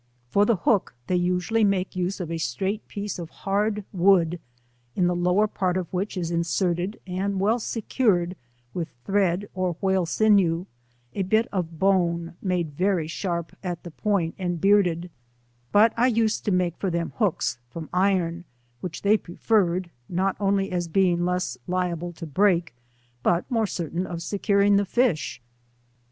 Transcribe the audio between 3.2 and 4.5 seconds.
hard wood,